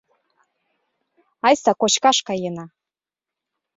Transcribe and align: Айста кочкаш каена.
Айста 1.45 1.71
кочкаш 1.81 2.17
каена. 2.27 2.65